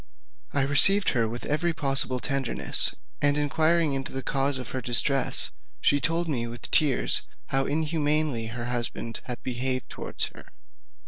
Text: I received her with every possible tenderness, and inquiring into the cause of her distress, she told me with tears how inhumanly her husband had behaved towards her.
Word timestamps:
I 0.51 0.63
received 0.63 1.09
her 1.09 1.29
with 1.29 1.45
every 1.45 1.73
possible 1.73 2.19
tenderness, 2.19 2.95
and 3.21 3.37
inquiring 3.37 3.93
into 3.93 4.11
the 4.11 4.23
cause 4.23 4.57
of 4.57 4.69
her 4.71 4.81
distress, 4.81 5.51
she 5.79 5.99
told 5.99 6.27
me 6.27 6.47
with 6.47 6.71
tears 6.71 7.27
how 7.49 7.67
inhumanly 7.67 8.47
her 8.47 8.65
husband 8.65 9.19
had 9.25 9.43
behaved 9.43 9.89
towards 9.91 10.23
her. 10.33 10.47